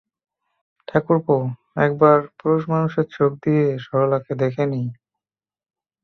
ঠাকুরপো, 0.87 1.35
একবার 1.77 2.17
পুরুষমানুষের 2.39 3.07
চোখ 3.11 3.31
দিয়ে 3.43 3.65
সরলাকে 3.85 4.33
দেখে 4.35 4.63
নিই। 4.65 4.87